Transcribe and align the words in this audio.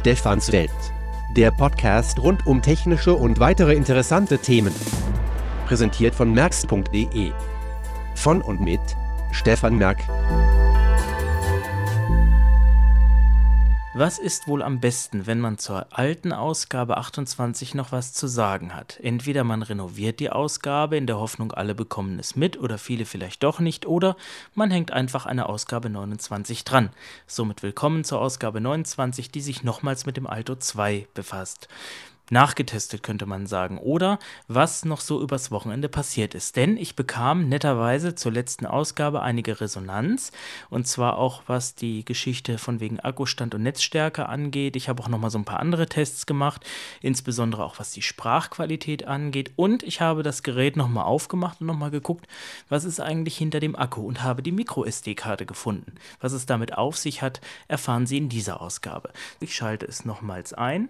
Stefans 0.00 0.50
Welt. 0.50 0.70
Der 1.36 1.50
Podcast 1.50 2.20
rund 2.20 2.46
um 2.46 2.62
technische 2.62 3.14
und 3.14 3.38
weitere 3.38 3.74
interessante 3.74 4.38
Themen. 4.38 4.74
Präsentiert 5.66 6.14
von 6.14 6.32
merx.de. 6.32 7.32
Von 8.14 8.40
und 8.40 8.62
mit 8.62 8.80
Stefan 9.30 9.76
Merk. 9.76 9.98
Was 14.00 14.18
ist 14.18 14.48
wohl 14.48 14.62
am 14.62 14.80
besten, 14.80 15.26
wenn 15.26 15.40
man 15.40 15.58
zur 15.58 15.86
alten 15.90 16.32
Ausgabe 16.32 16.96
28 16.96 17.74
noch 17.74 17.92
was 17.92 18.14
zu 18.14 18.28
sagen 18.28 18.74
hat? 18.74 18.98
Entweder 19.02 19.44
man 19.44 19.60
renoviert 19.60 20.20
die 20.20 20.30
Ausgabe 20.30 20.96
in 20.96 21.06
der 21.06 21.18
Hoffnung, 21.18 21.52
alle 21.52 21.74
bekommen 21.74 22.18
es 22.18 22.34
mit 22.34 22.58
oder 22.58 22.78
viele 22.78 23.04
vielleicht 23.04 23.42
doch 23.42 23.60
nicht, 23.60 23.84
oder 23.84 24.16
man 24.54 24.70
hängt 24.70 24.90
einfach 24.90 25.26
eine 25.26 25.50
Ausgabe 25.50 25.90
29 25.90 26.64
dran. 26.64 26.88
Somit 27.26 27.62
willkommen 27.62 28.02
zur 28.02 28.22
Ausgabe 28.22 28.62
29, 28.62 29.32
die 29.32 29.42
sich 29.42 29.64
nochmals 29.64 30.06
mit 30.06 30.16
dem 30.16 30.26
Alto 30.26 30.54
2 30.54 31.06
befasst 31.12 31.68
nachgetestet, 32.30 33.02
könnte 33.02 33.26
man 33.26 33.46
sagen. 33.46 33.78
Oder 33.78 34.18
was 34.48 34.84
noch 34.84 35.00
so 35.00 35.20
übers 35.20 35.50
Wochenende 35.50 35.88
passiert 35.88 36.34
ist. 36.34 36.56
Denn 36.56 36.76
ich 36.76 36.96
bekam 36.96 37.48
netterweise 37.48 38.14
zur 38.14 38.32
letzten 38.32 38.66
Ausgabe 38.66 39.22
einige 39.22 39.60
Resonanz. 39.60 40.32
Und 40.70 40.86
zwar 40.86 41.18
auch 41.18 41.42
was 41.46 41.74
die 41.74 42.04
Geschichte 42.04 42.58
von 42.58 42.80
wegen 42.80 43.00
Akkustand 43.00 43.54
und 43.54 43.62
Netzstärke 43.62 44.26
angeht. 44.26 44.76
Ich 44.76 44.88
habe 44.88 45.02
auch 45.02 45.08
noch 45.08 45.18
mal 45.18 45.30
so 45.30 45.38
ein 45.38 45.44
paar 45.44 45.60
andere 45.60 45.86
Tests 45.86 46.26
gemacht. 46.26 46.64
Insbesondere 47.02 47.64
auch 47.64 47.78
was 47.78 47.90
die 47.90 48.02
Sprachqualität 48.02 49.06
angeht. 49.06 49.52
Und 49.56 49.82
ich 49.82 50.00
habe 50.00 50.22
das 50.22 50.42
Gerät 50.42 50.76
noch 50.76 50.88
mal 50.88 51.04
aufgemacht 51.04 51.60
und 51.60 51.66
noch 51.66 51.76
mal 51.76 51.90
geguckt, 51.90 52.26
was 52.68 52.84
ist 52.84 53.00
eigentlich 53.00 53.36
hinter 53.36 53.60
dem 53.60 53.76
Akku. 53.76 54.02
Und 54.02 54.22
habe 54.22 54.42
die 54.42 54.52
Micro-SD-Karte 54.52 55.46
gefunden. 55.46 55.94
Was 56.20 56.32
es 56.32 56.46
damit 56.46 56.78
auf 56.78 56.96
sich 56.96 57.22
hat, 57.22 57.40
erfahren 57.68 58.06
Sie 58.06 58.18
in 58.18 58.28
dieser 58.28 58.60
Ausgabe. 58.60 59.10
Ich 59.40 59.54
schalte 59.54 59.86
es 59.86 60.04
nochmals 60.04 60.52
ein. 60.52 60.88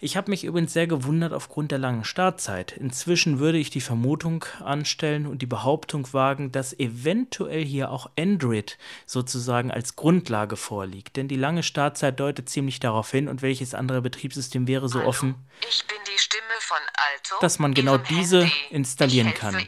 Ich 0.00 0.16
habe 0.16 0.30
mich 0.30 0.44
übrigens 0.44 0.72
sehr 0.72 0.86
gewundert 0.86 1.32
aufgrund 1.32 1.70
der 1.70 1.78
langen 1.78 2.04
Startzeit. 2.04 2.72
Inzwischen 2.72 3.38
würde 3.38 3.58
ich 3.58 3.70
die 3.70 3.80
Vermutung 3.80 4.44
anstellen 4.60 5.26
und 5.26 5.40
die 5.42 5.46
Behauptung 5.46 6.12
wagen, 6.12 6.52
dass 6.52 6.78
eventuell 6.78 7.64
hier 7.64 7.90
auch 7.90 8.10
Android 8.18 8.78
sozusagen 9.06 9.70
als 9.70 9.96
Grundlage 9.96 10.56
vorliegt. 10.56 11.16
Denn 11.16 11.28
die 11.28 11.36
lange 11.36 11.62
Startzeit 11.62 12.18
deutet 12.20 12.48
ziemlich 12.48 12.80
darauf 12.80 13.10
hin 13.10 13.28
und 13.28 13.42
welches 13.42 13.74
andere 13.74 14.02
Betriebssystem 14.02 14.66
wäre 14.66 14.88
so 14.88 14.98
Hallo, 14.98 15.08
offen, 15.08 15.34
ich 15.68 15.84
bin 15.86 15.96
die 16.06 16.18
Stimme 16.18 16.44
von 16.60 16.78
Alto, 17.12 17.36
dass 17.40 17.58
man 17.58 17.74
genau 17.74 17.96
diese 17.96 18.40
Handy. 18.40 18.54
installieren 18.70 19.34
kann. 19.34 19.54
Ihnen, 19.54 19.64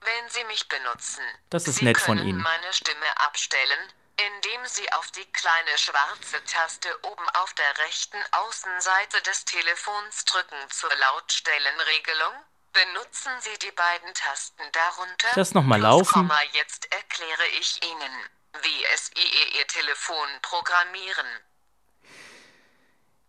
wenn 0.00 0.30
Sie 0.30 0.44
mich 0.48 0.66
benutzen. 0.68 1.22
Das 1.50 1.68
ist 1.68 1.76
Sie 1.76 1.84
nett 1.84 1.98
von 1.98 2.18
Ihnen. 2.18 2.44
Indem 4.26 4.64
Sie 4.66 4.90
auf 4.92 5.10
die 5.12 5.24
kleine 5.32 5.78
schwarze 5.78 6.42
Taste 6.44 6.88
oben 7.04 7.28
auf 7.40 7.54
der 7.54 7.78
rechten 7.86 8.18
Außenseite 8.32 9.22
des 9.22 9.44
Telefons 9.44 10.24
drücken 10.24 10.58
zur 10.70 10.90
Lautstellenregelung. 10.94 12.34
Benutzen 12.72 13.32
Sie 13.40 13.58
die 13.62 13.72
beiden 13.72 14.12
Tasten 14.14 14.62
darunter. 14.72 15.28
Das 15.34 15.54
noch 15.54 15.62
mal 15.62 15.78
Plus, 15.78 16.12
laufen. 16.12 16.30
Jetzt 16.52 16.92
erkläre 16.92 17.46
ich 17.58 17.82
Ihnen, 17.82 18.12
wie 18.62 18.84
es 18.94 19.10
ihr 19.16 19.58
Ihr 19.60 19.66
Telefon 19.66 20.28
programmieren. 20.42 21.26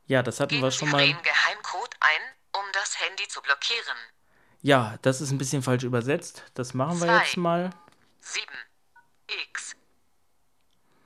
Ja, 0.08 0.24
das 0.24 0.40
hatten 0.40 0.50
Geben 0.56 0.64
wir 0.64 0.72
Sie 0.72 0.80
schon 0.80 0.90
mal. 0.90 1.06
den 1.06 1.22
Geheimcode 1.22 1.96
ein, 2.00 2.22
um 2.54 2.66
das 2.74 3.00
Handy 3.00 3.28
zu 3.28 3.42
blockieren. 3.42 3.98
Ja, 4.62 4.98
das 5.04 5.22
ist 5.22 5.32
ein 5.32 5.38
bisschen 5.38 5.64
falsch 5.64 5.84
übersetzt. 5.84 6.44
Das 6.56 6.74
machen 6.74 7.00
wir 7.00 7.08
Zwei. 7.08 7.24
jetzt 7.24 7.38
mal. 7.38 7.70
7 8.22 8.46
X. 9.52 9.76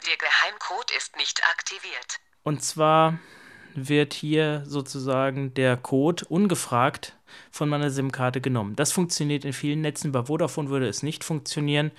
Der 0.07 0.17
Geheimcode 0.17 0.91
ist 0.97 1.15
nicht 1.15 1.41
aktiviert. 1.49 2.19
Und 2.43 2.61
zwar 2.61 3.19
wird 3.73 4.13
hier 4.13 4.63
sozusagen 4.65 5.53
der 5.53 5.77
Code 5.77 6.25
ungefragt 6.27 7.15
von 7.51 7.69
meiner 7.69 7.89
SIM-Karte 7.89 8.41
genommen. 8.41 8.75
Das 8.75 8.91
funktioniert 8.91 9.45
in 9.45 9.53
vielen 9.53 9.81
Netzen. 9.81 10.11
Bei 10.11 10.23
Vodafone 10.23 10.69
würde 10.69 10.87
es 10.87 11.03
nicht 11.03 11.23
funktionieren. 11.23 11.91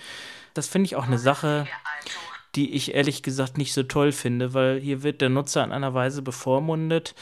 Das 0.53 0.69
finde 0.69 0.87
ich 0.87 0.97
auch 0.97 1.07
eine 1.07 1.19
Sache, 1.19 1.67
Alto. 2.01 2.19
die 2.55 2.75
ich 2.75 2.95
ehrlich 2.95 3.23
gesagt 3.23 3.59
nicht 3.59 3.73
so 3.73 3.83
toll 3.83 4.13
finde, 4.13 4.55
weil 4.55 4.81
hier 4.81 5.03
wird 5.03 5.21
der 5.21 5.31
Nutzer 5.31 5.65
in 5.65 5.73
einer 5.73 5.95
Weise 5.95 6.23
bevormundet, 6.23 7.15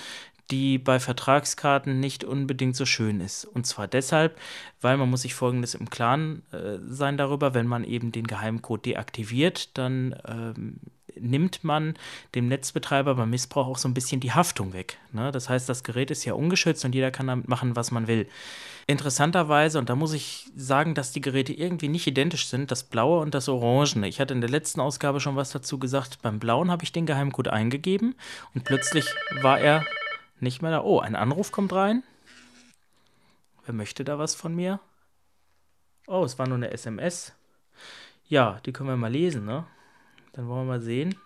die 0.50 0.78
bei 0.78 1.00
Vertragskarten 1.00 2.00
nicht 2.00 2.24
unbedingt 2.24 2.76
so 2.76 2.84
schön 2.84 3.20
ist. 3.20 3.44
Und 3.44 3.66
zwar 3.66 3.88
deshalb, 3.88 4.38
weil 4.80 4.96
man 4.96 5.08
muss 5.08 5.22
sich 5.22 5.34
folgendes 5.34 5.74
im 5.74 5.88
Klaren 5.88 6.42
äh, 6.52 6.78
sein 6.86 7.16
darüber, 7.16 7.54
wenn 7.54 7.66
man 7.66 7.84
eben 7.84 8.12
den 8.12 8.26
Geheimcode 8.26 8.86
deaktiviert, 8.86 9.76
dann 9.78 10.14
ähm, 10.26 10.80
nimmt 11.18 11.64
man 11.64 11.94
dem 12.34 12.48
Netzbetreiber 12.48 13.14
beim 13.14 13.30
Missbrauch 13.30 13.66
auch 13.66 13.78
so 13.78 13.88
ein 13.88 13.94
bisschen 13.94 14.20
die 14.20 14.32
Haftung 14.32 14.72
weg. 14.72 14.98
Ne? 15.12 15.30
Das 15.32 15.48
heißt, 15.48 15.68
das 15.68 15.84
Gerät 15.84 16.10
ist 16.10 16.24
ja 16.24 16.34
ungeschützt 16.34 16.84
und 16.84 16.94
jeder 16.94 17.10
kann 17.10 17.26
damit 17.26 17.48
machen, 17.48 17.76
was 17.76 17.90
man 17.90 18.06
will. 18.06 18.28
Interessanterweise, 18.86 19.78
und 19.78 19.88
da 19.88 19.94
muss 19.94 20.12
ich 20.12 20.50
sagen, 20.56 20.94
dass 20.94 21.12
die 21.12 21.20
Geräte 21.20 21.52
irgendwie 21.52 21.88
nicht 21.88 22.06
identisch 22.06 22.46
sind, 22.46 22.70
das 22.70 22.82
blaue 22.82 23.20
und 23.20 23.34
das 23.34 23.48
orangene. 23.48 24.08
Ich 24.08 24.20
hatte 24.20 24.34
in 24.34 24.40
der 24.40 24.50
letzten 24.50 24.80
Ausgabe 24.80 25.20
schon 25.20 25.36
was 25.36 25.50
dazu 25.50 25.78
gesagt. 25.78 26.20
Beim 26.22 26.38
blauen 26.38 26.70
habe 26.70 26.82
ich 26.82 26.92
den 26.92 27.06
Geheimcode 27.06 27.48
eingegeben 27.48 28.14
und 28.54 28.64
plötzlich 28.64 29.06
war 29.40 29.60
er 29.60 29.84
nicht 30.42 30.62
mehr 30.62 30.70
da. 30.70 30.82
Oh, 30.82 31.00
ein 31.00 31.16
Anruf 31.16 31.52
kommt 31.52 31.72
rein. 31.72 32.02
Wer 33.64 33.74
möchte 33.74 34.04
da 34.04 34.18
was 34.18 34.34
von 34.34 34.54
mir? 34.54 34.80
Oh, 36.06 36.24
es 36.24 36.38
war 36.38 36.46
nur 36.48 36.56
eine 36.56 36.70
SMS. 36.72 37.32
Ja, 38.26 38.60
die 38.66 38.72
können 38.72 38.88
wir 38.88 38.96
mal 38.96 39.10
lesen, 39.12 39.44
ne? 39.44 39.66
Dann 40.32 40.48
wollen 40.48 40.66
wir 40.66 40.72
mal 40.74 40.80
sehen. 40.82 41.18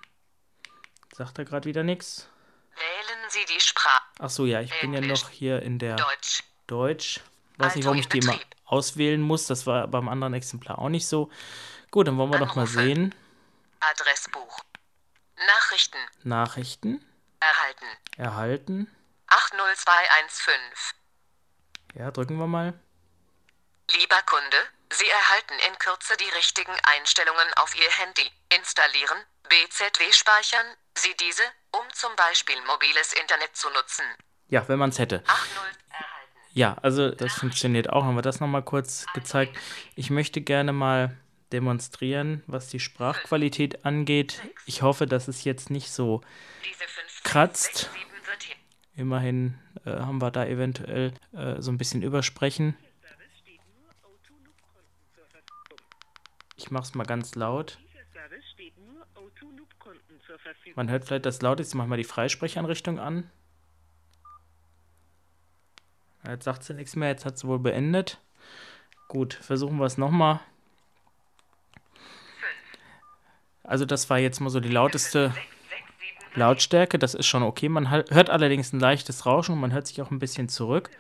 Sagt 1.15 1.39
er 1.39 1.45
gerade 1.45 1.67
wieder 1.69 1.83
nichts? 1.83 2.29
Wählen 2.75 3.31
Sie 3.31 3.45
die 3.55 3.61
Sprache 3.61 4.03
Ach 4.19 4.29
so, 4.31 4.45
ja, 4.45 4.61
ich 4.61 4.73
bin 4.81 4.93
ja 4.93 5.01
noch 5.01 5.31
hier 5.31 5.63
in 5.63 5.79
der 5.79 5.97
Deutsch. 5.97 6.43
Deutsch. 6.67 7.21
Weiß 7.59 7.75
nicht, 7.75 7.87
Also 7.87 7.89
warum 7.91 7.99
ich 8.01 8.09
die 8.09 8.19
immer 8.19 8.39
auswählen 8.65 9.21
muss. 9.23 9.47
Das 9.47 9.67
war 9.67 9.89
beim 9.89 10.09
anderen 10.09 10.35
Exemplar 10.35 10.79
auch 10.79 10.89
nicht 10.89 11.07
so. 11.07 11.31
Gut, 11.91 12.07
dann 12.09 12.19
wollen 12.19 12.31
wir 12.33 12.39
doch 12.39 12.55
mal 12.57 12.63
Anrufe. 12.63 12.81
sehen. 12.83 13.15
Adressbuch. 13.81 14.61
Nachrichten. 15.47 15.99
Nachrichten 16.25 17.05
Erhalten. 17.41 17.87
erhalten. 18.17 18.91
80215. 19.29 20.55
Ja, 21.95 22.11
drücken 22.11 22.39
wir 22.39 22.47
mal. 22.47 22.79
Lieber 23.99 24.23
Kunde, 24.27 24.57
Sie 24.93 25.09
erhalten 25.09 25.55
in 25.69 25.79
Kürze 25.79 26.17
die 26.17 26.29
richtigen 26.37 26.75
Einstellungen 26.95 27.53
auf 27.57 27.75
Ihr 27.77 27.91
Handy. 27.91 28.31
Installieren, 28.55 29.19
BZW 29.49 30.13
speichern, 30.13 30.67
Sie 30.95 31.15
diese, 31.19 31.43
um 31.73 31.83
zum 31.93 32.15
Beispiel 32.17 32.61
mobiles 32.67 33.13
Internet 33.13 33.57
zu 33.57 33.69
nutzen. 33.71 34.05
Ja, 34.49 34.67
wenn 34.69 34.79
man 34.79 34.91
es 34.91 34.99
hätte. 34.99 35.23
80 35.27 35.57
erhalten. 35.91 36.37
Ja, 36.53 36.77
also 36.83 37.11
das 37.11 37.35
funktioniert 37.35 37.91
auch. 37.91 38.05
Haben 38.05 38.17
wir 38.17 38.23
das 38.23 38.41
nochmal 38.41 38.63
kurz 38.63 39.07
gezeigt. 39.15 39.57
Ich 39.95 40.11
möchte 40.11 40.41
gerne 40.41 40.73
mal 40.73 41.17
demonstrieren, 41.53 42.43
was 42.47 42.69
die 42.69 42.81
Sprachqualität 42.81 43.85
angeht. 43.85 44.41
Ich 44.67 44.83
hoffe, 44.83 45.07
dass 45.07 45.29
es 45.29 45.45
jetzt 45.45 45.71
nicht 45.71 45.91
so 45.91 46.23
Diese 46.65 46.87
5 46.89 47.23
Kratzt. 47.25 47.91
6, 48.97 49.03
7 49.03 49.03
wird 49.03 49.03
hier. 49.03 49.03
Immerhin 49.03 49.59
äh, 49.85 49.91
haben 50.01 50.21
wir 50.21 50.31
da 50.31 50.47
eventuell 50.47 51.13
äh, 51.33 51.61
so 51.61 51.71
ein 51.71 51.79
bisschen 51.79 52.03
Übersprechen. 52.03 52.77
Ich 56.57 56.71
mache 56.71 56.85
es 56.85 56.95
mal 56.95 57.05
ganz 57.05 57.35
laut. 57.35 57.79
Service 58.13 58.45
steht 58.55 58.73
nur 58.79 59.07
O2-Loop-Kunden 59.15 60.21
zur 60.27 60.39
Verfügung. 60.39 60.73
Man 60.77 60.91
hört 60.91 61.05
vielleicht 61.05 61.27
das 61.27 61.43
laut. 61.43 61.59
Jetzt 61.59 61.75
machen 61.75 61.91
wir 61.91 61.97
die 61.97 62.05
Freisprechanrichtung 62.05 62.99
an. 62.99 63.31
Jetzt 66.27 66.45
sagt 66.45 66.65
sie 66.65 66.75
nichts 66.75 66.97
mehr. 66.97 67.11
Jetzt 67.11 67.25
hat 67.25 67.39
sie 67.39 67.47
wohl 67.47 67.61
beendet. 67.61 68.21
Gut, 69.07 69.35
versuchen 69.35 69.79
wir 69.79 69.85
es 69.85 69.99
nochmal. 69.99 70.41
Also 73.63 73.85
das 73.85 74.09
war 74.11 74.19
jetzt 74.19 74.41
mal 74.41 74.51
so 74.51 74.61
die 74.61 74.69
lauteste 74.69 75.35
Lautstärke. 76.37 76.99
Das 76.99 77.15
ist 77.15 77.27
schon 77.27 77.43
okay. 77.43 77.69
Man 77.69 77.91
hört 77.91 78.31
allerdings 78.31 78.73
ein 78.73 78.81
leichtes 78.81 79.27
Rauschen 79.27 79.53
und 79.53 79.61
man 79.61 79.73
hört 79.73 79.87
sich 79.87 80.01
auch 80.03 80.11
ein 80.11 80.19
bisschen 80.19 80.49
zurück. 80.49 80.91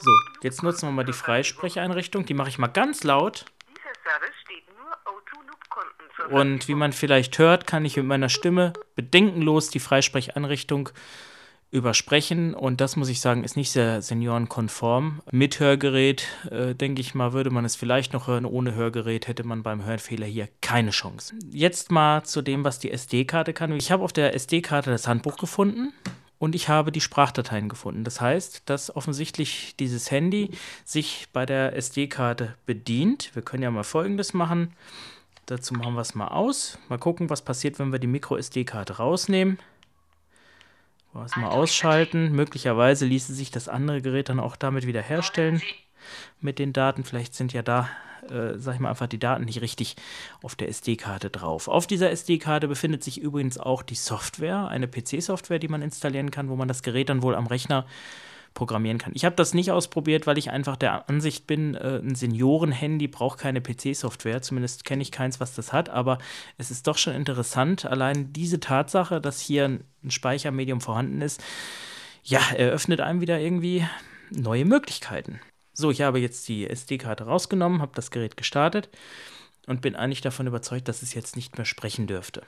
So, 0.00 0.12
jetzt 0.42 0.62
nutzen 0.62 0.88
wir 0.88 0.92
mal 0.92 1.04
die 1.04 1.12
Freisprecheinrichtung. 1.12 2.24
Die 2.24 2.34
mache 2.34 2.48
ich 2.48 2.58
mal 2.58 2.68
ganz 2.68 3.02
laut. 3.02 3.46
Dieser 3.68 3.94
Service 4.04 4.34
steht 4.44 4.64
nur 4.76 4.92
O2-Loop-Kunden 5.12 6.04
zur 6.14 6.14
Verfügung. 6.14 6.40
Und 6.40 6.68
wie 6.68 6.74
man 6.74 6.92
vielleicht 6.92 7.38
hört, 7.38 7.66
kann 7.66 7.84
ich 7.84 7.96
mit 7.96 8.06
meiner 8.06 8.28
Stimme 8.28 8.74
bedenkenlos 8.94 9.70
die 9.70 9.80
Freisprecheinrichtung 9.80 10.90
übersprechen. 11.70 12.54
Und 12.54 12.80
das 12.80 12.96
muss 12.96 13.08
ich 13.08 13.20
sagen, 13.20 13.44
ist 13.44 13.56
nicht 13.56 13.70
sehr 13.70 14.00
seniorenkonform. 14.02 15.20
Mit 15.30 15.60
Hörgerät, 15.60 16.26
äh, 16.50 16.74
denke 16.74 17.00
ich 17.00 17.14
mal, 17.14 17.32
würde 17.32 17.50
man 17.50 17.64
es 17.64 17.76
vielleicht 17.76 18.12
noch 18.12 18.26
hören. 18.26 18.44
Ohne 18.44 18.74
Hörgerät 18.74 19.28
hätte 19.28 19.44
man 19.44 19.62
beim 19.62 19.84
Hörfehler 19.84 20.26
hier 20.26 20.48
keine 20.60 20.90
Chance. 20.90 21.34
Jetzt 21.50 21.90
mal 21.90 22.24
zu 22.24 22.42
dem, 22.42 22.64
was 22.64 22.78
die 22.78 22.90
SD-Karte 22.90 23.52
kann. 23.52 23.72
Ich 23.72 23.92
habe 23.92 24.02
auf 24.02 24.12
der 24.12 24.34
SD-Karte 24.34 24.90
das 24.90 25.06
Handbuch 25.06 25.36
gefunden. 25.36 25.92
Und 26.38 26.54
ich 26.54 26.68
habe 26.68 26.92
die 26.92 27.00
Sprachdateien 27.00 27.68
gefunden. 27.68 28.04
Das 28.04 28.20
heißt, 28.20 28.62
dass 28.66 28.94
offensichtlich 28.94 29.74
dieses 29.76 30.10
Handy 30.12 30.52
sich 30.84 31.26
bei 31.32 31.44
der 31.44 31.74
SD-Karte 31.74 32.54
bedient. 32.64 33.32
Wir 33.34 33.42
können 33.42 33.64
ja 33.64 33.70
mal 33.72 33.82
Folgendes 33.82 34.34
machen. 34.34 34.72
Dazu 35.46 35.74
machen 35.74 35.94
wir 35.94 36.00
es 36.00 36.14
mal 36.14 36.28
aus. 36.28 36.78
Mal 36.88 36.98
gucken, 36.98 37.28
was 37.28 37.42
passiert, 37.42 37.78
wenn 37.80 37.90
wir 37.90 37.98
die 37.98 38.06
Micro-SD-Karte 38.06 38.98
rausnehmen. 38.98 39.58
Was 41.12 41.36
mal 41.36 41.48
ausschalten. 41.48 42.32
Möglicherweise 42.32 43.06
ließe 43.06 43.34
sich 43.34 43.50
das 43.50 43.68
andere 43.68 44.02
Gerät 44.02 44.28
dann 44.28 44.40
auch 44.40 44.56
damit 44.56 44.86
wieder 44.86 45.02
herstellen 45.02 45.62
mit 46.40 46.58
den 46.58 46.72
Daten. 46.72 47.04
Vielleicht 47.04 47.34
sind 47.34 47.52
ja 47.52 47.62
da, 47.62 47.88
äh, 48.28 48.56
sag 48.56 48.74
ich 48.74 48.80
mal, 48.80 48.90
einfach 48.90 49.06
die 49.06 49.18
Daten 49.18 49.44
nicht 49.44 49.60
richtig 49.60 49.96
auf 50.42 50.54
der 50.54 50.68
SD-Karte 50.68 51.30
drauf. 51.30 51.68
Auf 51.68 51.86
dieser 51.86 52.10
SD-Karte 52.10 52.68
befindet 52.68 53.02
sich 53.02 53.20
übrigens 53.20 53.58
auch 53.58 53.82
die 53.82 53.94
Software, 53.94 54.68
eine 54.68 54.86
PC-Software, 54.86 55.58
die 55.58 55.68
man 55.68 55.82
installieren 55.82 56.30
kann, 56.30 56.48
wo 56.48 56.56
man 56.56 56.68
das 56.68 56.82
Gerät 56.82 57.08
dann 57.08 57.22
wohl 57.22 57.34
am 57.34 57.46
Rechner 57.46 57.86
programmieren 58.58 58.98
kann. 58.98 59.12
Ich 59.14 59.24
habe 59.24 59.36
das 59.36 59.54
nicht 59.54 59.70
ausprobiert, 59.70 60.26
weil 60.26 60.36
ich 60.36 60.50
einfach 60.50 60.76
der 60.76 61.08
Ansicht 61.08 61.46
bin, 61.46 61.76
äh, 61.76 62.00
ein 62.02 62.16
Senioren-Handy 62.16 63.06
braucht 63.06 63.38
keine 63.38 63.60
PC-Software. 63.60 64.42
Zumindest 64.42 64.84
kenne 64.84 65.00
ich 65.00 65.12
keins, 65.12 65.38
was 65.38 65.54
das 65.54 65.72
hat. 65.72 65.88
Aber 65.88 66.18
es 66.58 66.72
ist 66.72 66.88
doch 66.88 66.98
schon 66.98 67.14
interessant, 67.14 67.86
allein 67.86 68.32
diese 68.32 68.58
Tatsache, 68.58 69.20
dass 69.20 69.40
hier 69.40 69.66
ein 69.66 70.10
Speichermedium 70.10 70.80
vorhanden 70.80 71.20
ist, 71.20 71.40
ja, 72.24 72.40
eröffnet 72.56 73.00
einem 73.00 73.20
wieder 73.20 73.38
irgendwie 73.38 73.86
neue 74.30 74.64
Möglichkeiten. 74.64 75.38
So, 75.72 75.92
ich 75.92 76.02
habe 76.02 76.18
jetzt 76.18 76.48
die 76.48 76.68
SD-Karte 76.68 77.26
rausgenommen, 77.26 77.80
habe 77.80 77.92
das 77.94 78.10
Gerät 78.10 78.36
gestartet 78.36 78.88
und 79.68 79.82
bin 79.82 79.94
eigentlich 79.94 80.20
davon 80.20 80.48
überzeugt, 80.48 80.88
dass 80.88 81.02
es 81.02 81.14
jetzt 81.14 81.36
nicht 81.36 81.56
mehr 81.58 81.64
sprechen 81.64 82.08
dürfte. 82.08 82.42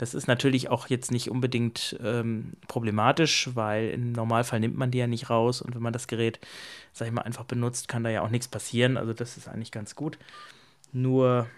Das 0.00 0.14
ist 0.14 0.28
natürlich 0.28 0.70
auch 0.70 0.86
jetzt 0.86 1.10
nicht 1.10 1.30
unbedingt 1.30 1.94
ähm, 2.02 2.54
problematisch, 2.68 3.50
weil 3.52 3.90
im 3.90 4.12
Normalfall 4.12 4.58
nimmt 4.58 4.78
man 4.78 4.90
die 4.90 4.96
ja 4.96 5.06
nicht 5.06 5.28
raus 5.28 5.60
und 5.60 5.74
wenn 5.74 5.82
man 5.82 5.92
das 5.92 6.06
Gerät, 6.06 6.40
sag 6.94 7.06
ich 7.06 7.12
mal, 7.12 7.20
einfach 7.20 7.44
benutzt, 7.44 7.86
kann 7.86 8.02
da 8.02 8.08
ja 8.08 8.22
auch 8.22 8.30
nichts 8.30 8.48
passieren. 8.48 8.96
Also 8.96 9.12
das 9.12 9.36
ist 9.36 9.46
eigentlich 9.46 9.72
ganz 9.72 9.96
gut. 9.96 10.16
Nur, 10.90 11.48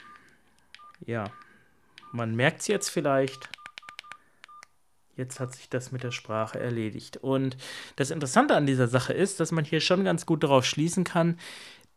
ja, 1.07 1.31
man 2.11 2.35
merkt 2.35 2.63
es 2.63 2.67
jetzt 2.67 2.89
vielleicht. 2.89 3.49
Jetzt 5.17 5.39
hat 5.39 5.55
sich 5.55 5.69
das 5.69 5.93
mit 5.93 6.03
der 6.03 6.11
Sprache 6.11 6.59
erledigt. 6.59 7.19
Und 7.19 7.57
das 7.95 8.11
Interessante 8.11 8.57
an 8.57 8.67
dieser 8.67 8.89
Sache 8.89 9.13
ist, 9.13 9.39
dass 9.39 9.53
man 9.53 9.65
hier 9.65 9.81
schon 9.81 10.03
ganz 10.03 10.27
gut 10.27 10.43
darauf 10.43 10.65
schließen 10.65 11.05
kann, 11.05 11.39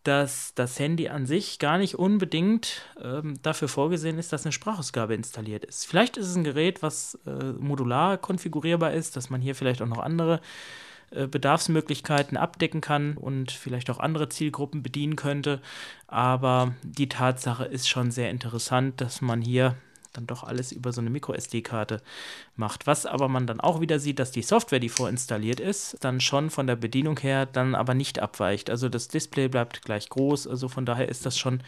dass 0.08 0.54
das 0.54 0.80
Handy 0.80 1.10
an 1.10 1.26
sich 1.26 1.60
gar 1.60 1.78
nicht 1.78 1.96
unbedingt 1.96 2.84
ähm, 3.02 3.36
dafür 3.42 3.68
vorgesehen 3.68 4.18
ist, 4.18 4.32
dass 4.32 4.46
eine 4.46 4.52
Sprachausgabe 4.52 5.16
installiert 5.16 5.66
ist. 5.66 5.86
Vielleicht 5.86 6.18
ist 6.18 6.28
es 6.28 6.36
ein 6.36 6.44
Gerät, 6.44 6.82
was 6.84 7.20
äh, 7.26 7.54
modular 7.54 8.18
konfigurierbar 8.18 8.94
ist, 8.94 9.16
dass 9.16 9.30
man 9.30 9.42
hier 9.42 9.56
vielleicht 9.56 9.82
auch 9.82 9.88
noch 9.88 10.00
andere 10.00 10.42
äh, 11.12 11.28
Bedarfsmöglichkeiten 11.28 12.38
abdecken 12.38 12.82
kann 12.82 13.18
und 13.18 13.52
vielleicht 13.52 13.90
auch 13.90 14.00
andere 14.00 14.30
Zielgruppen 14.30 14.84
bedienen 14.84 15.16
könnte. 15.16 15.62
Aber 16.08 16.76
die 16.84 17.10
Tatsache 17.10 17.66
ist 17.66 17.90
schon 17.90 18.12
sehr 18.12 18.30
interessant, 18.30 19.02
dass 19.02 19.22
man 19.22 19.42
hier 19.42 19.76
dann 20.18 20.28
doch 20.28 20.44
alles 20.44 20.72
über 20.72 20.92
so 20.92 21.02
eine 21.02 21.10
Micro-SD-Karte 21.10 22.02
macht. 22.56 22.88
Was 22.88 23.06
aber 23.06 23.28
man 23.28 23.48
dann 23.48 23.60
auch 23.60 23.82
wieder 23.82 24.00
sieht, 24.00 24.20
dass 24.20 24.32
die 24.32 24.42
Software, 24.42 24.80
die 24.80 24.90
vorinstalliert 24.90 25.60
ist, 25.60 25.98
dann 26.02 26.22
schon 26.22 26.50
von 26.50 26.68
der 26.68 26.76
Bedienung 26.76 27.20
her 27.20 27.46
dann 27.46 27.76
aber 27.76 27.94
nicht 27.94 28.20
abweicht. 28.20 28.70
Also 28.70 28.90
das 28.90 29.08
Display 29.08 29.48
bleibt 29.48 29.82
gleich 29.84 30.10
groß, 30.10 30.48
also 30.48 30.68
von 30.68 30.86
daher 30.86 31.10
ist 31.10 31.26
das 31.26 31.38
schon 31.38 31.62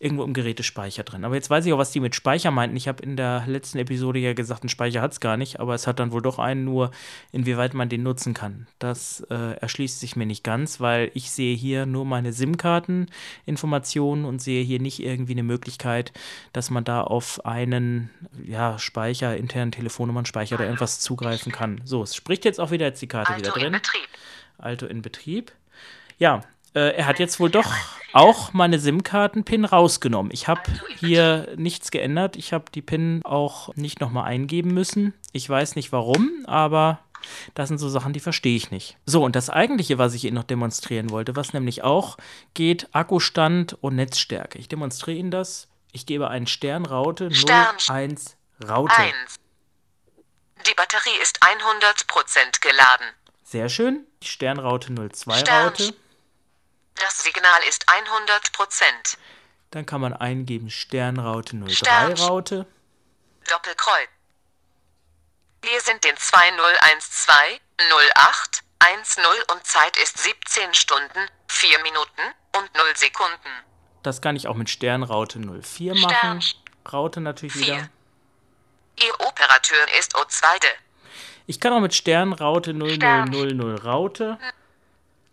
irgendwo 0.00 0.24
im 0.24 0.32
Gerätespeicher 0.32 1.02
drin. 1.02 1.26
Aber 1.26 1.34
jetzt 1.34 1.50
weiß 1.50 1.66
ich 1.66 1.72
auch, 1.74 1.78
was 1.78 1.92
die 1.92 2.00
mit 2.00 2.14
Speicher 2.14 2.50
meinten. 2.50 2.74
Ich 2.74 2.88
habe 2.88 3.02
in 3.02 3.16
der 3.18 3.44
letzten 3.46 3.76
Episode 3.76 4.18
ja 4.18 4.32
gesagt, 4.32 4.62
einen 4.62 4.70
Speicher 4.70 5.02
hat 5.02 5.12
es 5.12 5.20
gar 5.20 5.36
nicht, 5.36 5.60
aber 5.60 5.74
es 5.74 5.86
hat 5.86 6.00
dann 6.00 6.10
wohl 6.10 6.22
doch 6.22 6.38
einen, 6.38 6.64
nur 6.64 6.90
inwieweit 7.32 7.74
man 7.74 7.90
den 7.90 8.02
nutzen 8.02 8.32
kann. 8.32 8.66
Das 8.78 9.20
äh, 9.28 9.58
erschließt 9.58 10.00
sich 10.00 10.16
mir 10.16 10.24
nicht 10.24 10.42
ganz, 10.42 10.80
weil 10.80 11.10
ich 11.12 11.30
sehe 11.30 11.54
hier 11.54 11.84
nur 11.84 12.06
meine 12.06 12.32
SIM-Karten-Informationen 12.32 14.24
und 14.24 14.40
sehe 14.40 14.64
hier 14.64 14.80
nicht 14.80 15.00
irgendwie 15.00 15.32
eine 15.32 15.42
Möglichkeit, 15.42 16.14
dass 16.54 16.70
man 16.70 16.84
da 16.84 17.02
auf 17.02 17.44
einen 17.44 18.08
ja, 18.42 18.78
Speicher, 18.78 19.36
internen 19.36 19.70
Telefonnummernspeicher 19.70 20.56
oder 20.56 20.64
irgendwas 20.64 21.00
zugreifen 21.00 21.52
kann. 21.52 21.82
So, 21.84 22.02
es 22.02 22.14
spricht 22.14 22.46
jetzt 22.46 22.58
auch 22.58 22.70
wieder 22.70 22.86
jetzt 22.86 23.02
die 23.02 23.06
Karte 23.06 23.34
Alto 23.34 23.44
wieder 23.44 23.52
drin. 23.52 23.66
in 23.66 23.72
Betrieb. 23.72 24.08
Alto 24.56 24.86
in 24.86 25.02
Betrieb. 25.02 25.52
Ja, 26.18 26.40
äh, 26.74 26.96
er 26.96 27.06
hat 27.06 27.18
jetzt 27.18 27.40
wohl 27.40 27.50
doch 27.50 27.72
auch 28.12 28.52
meine 28.52 28.78
SIM-Karten-PIN 28.78 29.64
rausgenommen. 29.64 30.32
Ich 30.32 30.48
habe 30.48 30.62
hier 30.98 31.48
nichts 31.56 31.90
geändert. 31.90 32.36
Ich 32.36 32.52
habe 32.52 32.64
die 32.74 32.82
PIN 32.82 33.22
auch 33.24 33.74
nicht 33.76 34.00
nochmal 34.00 34.24
eingeben 34.24 34.72
müssen. 34.72 35.14
Ich 35.32 35.48
weiß 35.48 35.76
nicht 35.76 35.92
warum, 35.92 36.44
aber 36.46 37.00
das 37.54 37.68
sind 37.68 37.78
so 37.78 37.88
Sachen, 37.88 38.12
die 38.12 38.20
verstehe 38.20 38.56
ich 38.56 38.70
nicht. 38.70 38.96
So, 39.06 39.22
und 39.24 39.36
das 39.36 39.50
eigentliche, 39.50 39.98
was 39.98 40.14
ich 40.14 40.24
Ihnen 40.24 40.34
noch 40.34 40.44
demonstrieren 40.44 41.10
wollte, 41.10 41.36
was 41.36 41.52
nämlich 41.52 41.82
auch 41.82 42.16
geht, 42.54 42.88
Akkustand 42.92 43.76
und 43.80 43.96
Netzstärke. 43.96 44.58
Ich 44.58 44.68
demonstriere 44.68 45.18
Ihnen 45.18 45.30
das. 45.30 45.68
Ich 45.92 46.06
gebe 46.06 46.28
einen 46.28 46.46
Stern 46.46 46.86
Raute 46.86 47.32
Stern. 47.34 47.76
01 47.88 48.36
Raute. 48.66 48.96
1. 48.96 49.12
Die 50.68 50.74
Batterie 50.74 51.20
ist 51.22 51.40
100% 51.42 52.60
geladen. 52.60 53.06
Sehr 53.42 53.68
schön. 53.68 54.06
Die 54.22 54.28
Sternraute 54.28 54.94
02 54.94 55.38
Stern. 55.38 55.64
Raute. 55.64 55.94
Das 56.96 57.22
Signal 57.22 57.62
ist 57.68 57.86
100%. 57.88 59.16
Dann 59.70 59.86
kann 59.86 60.00
man 60.00 60.12
eingeben 60.12 60.70
Sternraute 60.70 61.56
03 61.56 61.74
Stern. 61.74 62.12
Raute. 62.14 62.66
Doppelkreuz. 63.48 64.08
Wir 65.62 65.80
sind 65.80 66.02
den 66.04 66.16
2012 66.16 67.60
08 67.78 68.62
10 68.82 68.96
und 69.52 69.66
Zeit 69.66 69.96
ist 70.02 70.18
17 70.18 70.74
Stunden, 70.74 71.28
4 71.48 71.78
Minuten 71.82 72.22
und 72.56 72.74
0 72.74 72.96
Sekunden. 72.96 73.50
Das 74.02 74.22
kann 74.22 74.36
ich 74.36 74.48
auch 74.48 74.54
mit 74.54 74.70
Sternraute 74.70 75.38
04 75.38 75.94
machen. 75.94 76.40
Stern. 76.40 76.64
Raute 76.90 77.20
natürlich 77.20 77.52
Vier. 77.52 77.76
wieder. 77.76 77.90
Ihr 79.02 79.20
Operateur 79.20 79.86
ist 79.98 80.16
O2. 80.16 80.66
Ich 81.46 81.60
kann 81.60 81.72
auch 81.72 81.80
mit 81.80 81.94
Sternraute 81.94 82.74
Stern. 82.94 83.30
0000 83.30 83.84
Raute 83.84 84.38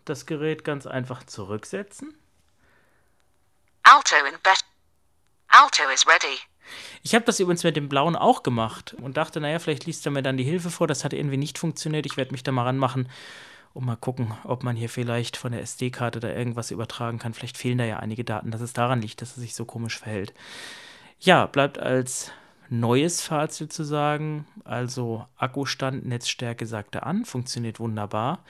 das 0.10 0.26
Gerät 0.26 0.64
ganz 0.64 0.88
einfach 0.88 1.24
zurücksetzen. 1.24 2.14
Alto 3.84 4.16
in 4.26 4.40
bed. 4.44 4.60
Alto 5.48 5.84
is 5.94 6.06
ready. 6.08 6.38
Ich 7.04 7.16
habe 7.16 7.26
das 7.26 7.40
übrigens 7.40 7.64
mit 7.64 7.76
dem 7.78 7.88
blauen 7.88 8.16
auch 8.16 8.44
gemacht 8.44 8.96
und 9.02 9.18
dachte, 9.18 9.40
naja, 9.40 9.60
vielleicht 9.60 9.86
liest 9.86 10.06
er 10.06 10.12
mir 10.12 10.22
dann 10.22 10.38
die 10.38 10.44
Hilfe 10.44 10.70
vor. 10.70 10.88
Das 10.88 11.04
hat 11.04 11.14
irgendwie 11.14 11.38
nicht 11.38 11.58
funktioniert. 11.58 12.06
Ich 12.06 12.18
werde 12.18 12.32
mich 12.32 12.44
da 12.44 12.52
mal 12.52 12.64
ranmachen 12.64 13.08
und 13.74 13.86
mal 13.86 13.96
gucken, 13.96 14.34
ob 14.44 14.64
man 14.64 14.76
hier 14.76 14.90
vielleicht 14.90 15.38
von 15.38 15.52
der 15.52 15.62
SD-Karte 15.62 16.20
da 16.20 16.30
irgendwas 16.30 16.72
übertragen 16.72 17.20
kann. 17.20 17.34
Vielleicht 17.34 17.58
fehlen 17.58 17.78
da 17.78 17.86
ja 17.86 18.00
einige 18.00 18.24
Daten, 18.24 18.52
dass 18.52 18.62
es 18.62 18.74
daran 18.74 19.02
liegt, 19.02 19.22
dass 19.22 19.30
es 19.30 19.36
sich 19.36 19.56
so 19.56 19.66
komisch 19.66 20.00
verhält. 20.00 20.34
Ja, 21.20 21.46
bleibt 21.46 21.80
als 21.80 22.32
neues 22.70 23.22
Fazit 23.22 23.72
zu 23.72 23.84
sagen. 23.84 24.46
Also 24.64 25.26
Akkustand, 25.38 26.06
Netzstärke 26.06 26.66
sagt 26.66 26.96
er 26.96 27.06
an, 27.06 27.26
funktioniert 27.26 27.80
wunderbar. 27.80 28.44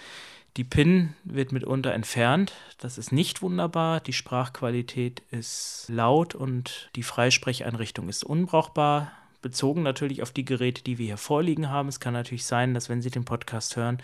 Die 0.58 0.64
PIN 0.64 1.14
wird 1.24 1.52
mitunter 1.52 1.94
entfernt. 1.94 2.54
Das 2.80 2.98
ist 2.98 3.12
nicht 3.12 3.44
wunderbar. 3.44 4.00
Die 4.00 4.14
Sprachqualität 4.14 5.22
ist 5.30 5.86
laut 5.88 6.34
und 6.34 6.90
die 6.96 7.04
Freisprecheinrichtung 7.04 8.10
ist 8.10 8.24
unbrauchbar. 8.24 9.12
Bezogen 9.44 9.84
natürlich 9.84 10.24
auf 10.24 10.32
die 10.32 10.46
Geräte, 10.46 10.82
die 10.82 10.98
wir 10.98 11.06
hier 11.06 11.18
vorliegen 11.18 11.70
haben. 11.70 11.90
Es 11.90 12.00
kann 12.00 12.16
natürlich 12.16 12.46
sein, 12.46 12.74
dass 12.74 12.90
wenn 12.90 13.04
Sie 13.04 13.12
den 13.12 13.24
Podcast 13.24 13.76
hören, 13.76 14.00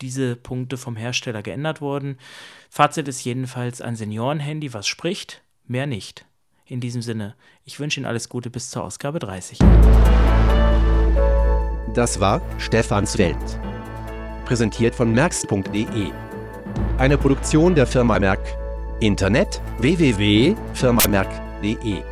diese 0.00 0.34
Punkte 0.34 0.78
vom 0.78 0.96
Hersteller 0.96 1.42
geändert 1.42 1.80
wurden. 1.80 2.18
Fazit 2.70 3.06
ist 3.06 3.24
jedenfalls 3.24 3.80
ein 3.80 3.94
Seniorenhandy, 3.94 4.74
was 4.74 4.88
spricht, 4.88 5.42
mehr 5.68 5.86
nicht. 5.86 6.26
In 6.66 6.80
diesem 6.80 7.02
Sinne, 7.02 7.36
ich 7.64 7.78
wünsche 7.78 8.00
Ihnen 8.00 8.06
alles 8.06 8.28
Gute 8.28 8.50
bis 8.50 8.68
zur 8.70 8.82
Ausgabe 8.82 9.20
30. 9.20 9.58
Das 11.94 12.18
war 12.18 12.42
Stefans 12.58 13.16
Welt. 13.16 13.73
Präsentiert 14.44 14.94
von 14.94 15.12
merx.de. 15.12 16.12
Eine 16.98 17.18
Produktion 17.18 17.74
der 17.74 17.86
Firma 17.86 18.18
Merck. 18.18 18.40
Internet 19.00 19.60
www.firmamerk.de. 19.78 22.02